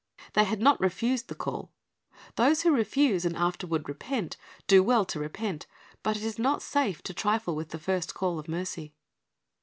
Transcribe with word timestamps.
They 0.33 0.45
had 0.45 0.59
not 0.63 0.81
refused 0.81 1.27
the 1.27 1.35
call. 1.35 1.71
Those 2.35 2.63
who 2.63 2.71
refuse 2.71 3.23
and 3.23 3.37
afterward 3.37 3.87
repent, 3.87 4.35
do 4.65 4.81
well 4.81 5.05
to 5.05 5.19
repent; 5.19 5.67
but 6.01 6.17
it 6.17 6.23
is 6.23 6.39
not 6.39 6.63
safe 6.63 7.03
to 7.03 7.13
trifle 7.13 7.55
with 7.55 7.69
the 7.69 7.77
first 7.77 8.15
call 8.15 8.39
of 8.39 8.47
mercy. 8.47 8.95